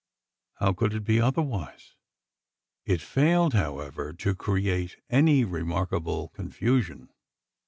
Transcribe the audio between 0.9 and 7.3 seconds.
it be otherwise? It failed, however, to create any remarkable confusion.